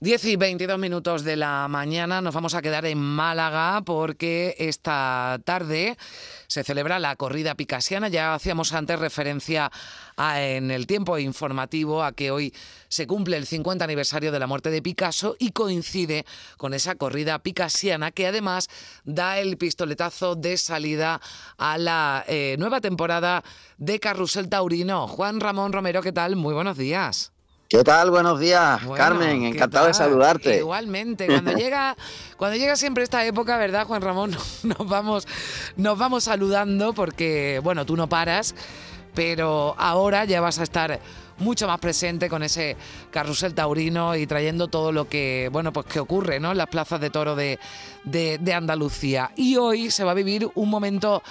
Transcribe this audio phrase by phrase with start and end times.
[0.00, 5.40] 10 y 22 minutos de la mañana nos vamos a quedar en Málaga porque esta
[5.44, 5.98] tarde
[6.46, 8.06] se celebra la corrida picasiana.
[8.06, 9.72] Ya hacíamos antes referencia
[10.16, 12.54] en el tiempo informativo a que hoy
[12.86, 16.24] se cumple el 50 aniversario de la muerte de Picasso y coincide
[16.58, 18.68] con esa corrida picasiana que además
[19.02, 21.20] da el pistoletazo de salida
[21.56, 23.42] a la eh, nueva temporada
[23.78, 25.08] de Carrusel Taurino.
[25.08, 26.36] Juan Ramón Romero, ¿qué tal?
[26.36, 27.32] Muy buenos días.
[27.68, 28.10] ¿Qué tal?
[28.10, 29.44] Buenos días, Carmen.
[29.44, 30.56] Encantado de saludarte.
[30.56, 31.26] Igualmente.
[31.26, 31.98] Cuando llega,
[32.38, 34.30] cuando llega siempre esta época, ¿verdad, Juan Ramón?
[34.62, 35.28] Nos vamos,
[35.76, 38.54] nos vamos saludando porque, bueno, tú no paras,
[39.14, 40.98] pero ahora ya vas a estar
[41.36, 42.74] mucho más presente con ese
[43.10, 46.52] carrusel taurino y trayendo todo lo que, bueno, pues que ocurre, ¿no?
[46.52, 47.58] En las plazas de toro de,
[48.04, 49.30] de Andalucía.
[49.36, 51.22] Y hoy se va a vivir un momento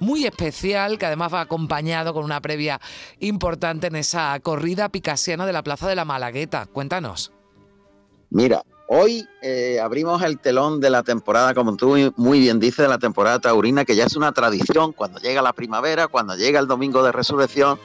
[0.00, 2.80] muy especial, que además va acompañado con una previa
[3.20, 6.66] importante en esa corrida picasiana de la Plaza de la Malagueta.
[6.66, 7.32] Cuéntanos.
[8.30, 12.88] Mira, hoy eh, abrimos el telón de la temporada, como tú muy bien dices, de
[12.88, 16.66] la temporada taurina, que ya es una tradición cuando llega la primavera, cuando llega el
[16.66, 17.78] domingo de resurrección,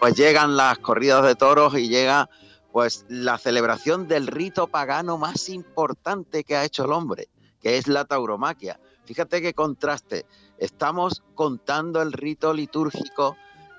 [0.00, 2.28] pues llegan las corridas de toros y llega
[2.72, 7.28] pues la celebración del rito pagano más importante que ha hecho el hombre,
[7.60, 8.80] que es la tauromaquia.
[9.04, 10.26] Fíjate qué contraste
[10.58, 13.36] estamos contando el rito litúrgico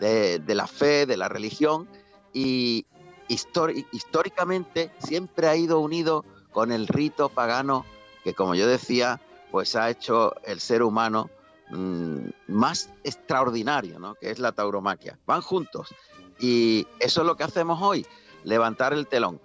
[0.00, 1.88] de, la fe, de la religión,
[2.32, 2.86] y
[3.28, 7.84] históricamente siempre ha ido unido con el rito pagano
[8.22, 11.30] que, como yo decía, pues ha hecho el ser humano
[11.70, 14.14] mm, más extraordinario, ¿no?
[14.14, 15.18] que es la tauromaquia.
[15.26, 15.94] Van juntos.
[16.38, 18.06] Y eso es lo que hacemos hoy,
[18.44, 19.40] levantar el telón.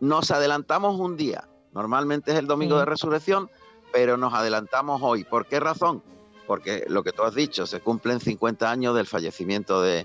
[0.00, 3.50] Nos adelantamos un día, normalmente es el domingo de resurrección,
[3.92, 5.24] pero nos adelantamos hoy.
[5.24, 6.02] ¿Por qué razón?
[6.50, 10.04] porque lo que tú has dicho, se cumplen 50 años del fallecimiento de,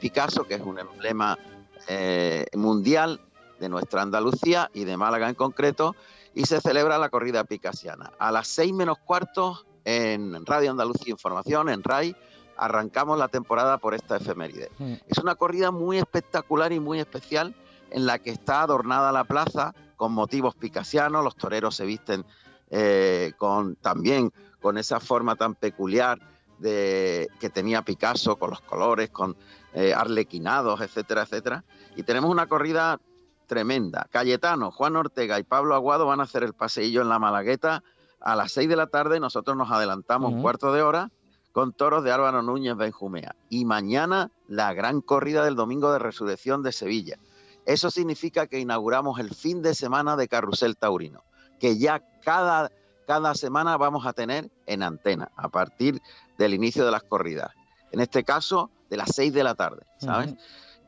[0.00, 1.38] Picasso, que es un emblema
[1.86, 3.20] eh, mundial
[3.60, 5.94] de nuestra Andalucía y de Málaga en concreto,
[6.34, 8.10] y se celebra la corrida picasiana.
[8.18, 12.16] A las seis menos cuartos en Radio Andalucía Información, en RAI,
[12.56, 14.72] arrancamos la temporada por esta efeméride.
[15.06, 17.54] Es una corrida muy espectacular y muy especial
[17.92, 22.24] en la que está adornada la plaza con motivos picasianos, los toreros se visten
[22.70, 26.18] eh, con también con esa forma tan peculiar
[26.58, 29.36] de, que tenía Picasso, con los colores, con
[29.74, 31.64] eh, arlequinados, etcétera, etcétera.
[31.96, 32.98] Y tenemos una corrida
[33.46, 34.06] tremenda.
[34.10, 37.82] Cayetano, Juan Ortega y Pablo Aguado van a hacer el paseillo en la Malagueta
[38.20, 39.20] a las seis de la tarde.
[39.20, 41.10] Nosotros nos adelantamos un cuarto de hora
[41.52, 43.36] con toros de Álvaro Núñez Benjumea.
[43.48, 47.18] Y mañana la gran corrida del Domingo de Resurrección de Sevilla.
[47.66, 51.22] Eso significa que inauguramos el fin de semana de Carrusel Taurino,
[51.58, 52.70] que ya cada
[53.06, 56.00] cada semana vamos a tener en antena a partir
[56.38, 57.50] del inicio de las corridas.
[57.92, 60.34] En este caso, de las 6 de la tarde, ¿sabes?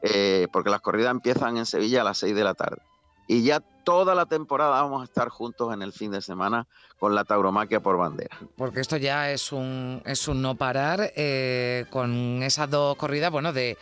[0.03, 2.82] Eh, porque las corridas empiezan en Sevilla a las 6 de la tarde.
[3.28, 6.66] Y ya toda la temporada vamos a estar juntos en el fin de semana
[6.99, 8.37] con la tauromaquia por bandera.
[8.56, 13.53] Porque esto ya es un, es un no parar eh, con esas dos corridas, bueno,
[13.53, 13.76] de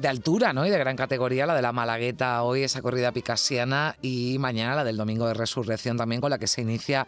[0.00, 0.66] de altura ¿no?
[0.66, 4.84] y de gran categoría, la de la Malagueta hoy, esa corrida picasiana, y mañana la
[4.84, 7.06] del Domingo de Resurrección también, con la que se inicia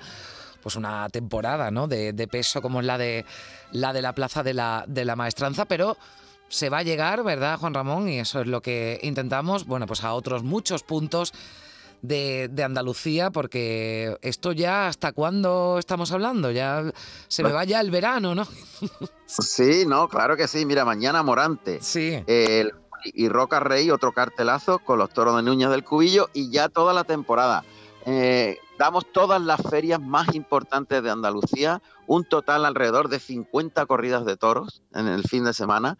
[0.62, 1.88] pues una temporada ¿no?
[1.88, 3.24] de, peso como es la de
[3.72, 5.96] la de la plaza de la, de la maestranza, pero
[6.48, 8.08] se va a llegar, ¿verdad, Juan Ramón?
[8.08, 11.32] Y eso es lo que intentamos, bueno, pues a otros muchos puntos
[12.02, 16.50] de, Andalucía, porque esto ya, ¿hasta cuándo estamos hablando?
[16.50, 16.92] Ya
[17.28, 18.46] se me va ya el verano, ¿no?
[19.26, 20.66] Sí, no, claro que sí.
[20.66, 21.78] Mira, mañana Morante.
[21.80, 22.22] Sí.
[23.04, 26.92] Y Roca Rey, otro cartelazo con los toros de Núñez del Cubillo y ya toda
[26.92, 27.64] la temporada.
[28.04, 34.24] Eh, damos todas las ferias más importantes de Andalucía, un total alrededor de 50 corridas
[34.24, 35.98] de toros en el fin de semana.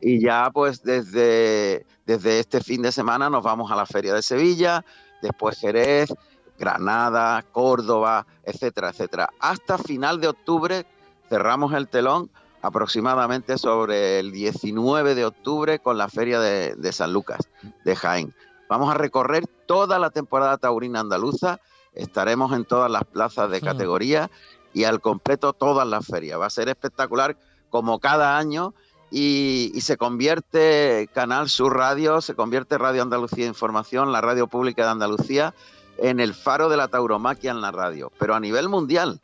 [0.00, 4.22] Y ya pues desde, desde este fin de semana nos vamos a la Feria de
[4.22, 4.84] Sevilla,
[5.22, 6.12] después Jerez,
[6.58, 9.30] Granada, Córdoba, etcétera, etcétera.
[9.38, 10.86] Hasta final de octubre
[11.28, 12.30] cerramos el telón
[12.64, 17.50] aproximadamente sobre el 19 de octubre con la Feria de, de San Lucas,
[17.84, 18.34] de Jaén.
[18.70, 21.60] Vamos a recorrer toda la temporada taurina andaluza,
[21.92, 24.30] estaremos en todas las plazas de categoría
[24.72, 26.40] y al completo todas las ferias.
[26.40, 27.36] Va a ser espectacular
[27.68, 28.72] como cada año
[29.10, 34.90] y, se convierte Canal Sur Radio, se convierte Radio Andalucía Información, la radio pública de
[34.90, 35.54] Andalucía,
[35.98, 39.20] en el faro de la tauromaquia en la radio, pero a nivel mundial,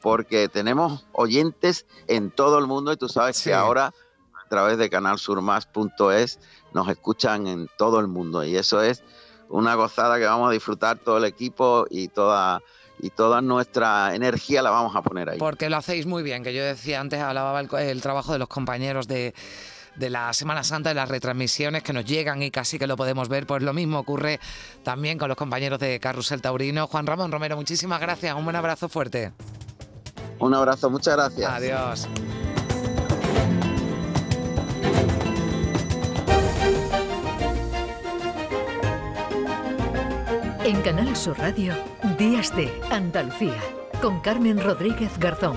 [0.00, 3.50] porque tenemos oyentes en todo el mundo y tú sabes sí.
[3.50, 6.40] que ahora a través de canalsurmas.es
[6.72, 9.02] nos escuchan en todo el mundo y eso es
[9.48, 12.60] una gozada que vamos a disfrutar todo el equipo y toda
[13.00, 15.38] y toda nuestra energía la vamos a poner ahí.
[15.38, 18.48] Porque lo hacéis muy bien, que yo decía antes, hablaba el, el trabajo de los
[18.48, 19.34] compañeros de,
[19.98, 23.28] de la Semana Santa, de las retransmisiones que nos llegan y casi que lo podemos
[23.28, 23.46] ver.
[23.46, 24.40] Pues lo mismo ocurre
[24.82, 26.86] también con los compañeros de Carrusel Taurino.
[26.86, 28.34] Juan Ramón Romero, muchísimas gracias.
[28.34, 29.32] Un buen abrazo fuerte.
[30.40, 31.50] Un abrazo, muchas gracias.
[31.50, 32.08] Adiós.
[40.64, 41.72] En Canal Sur Radio,
[42.18, 43.58] Días de Andalucía,
[44.02, 45.56] con Carmen Rodríguez Garzón.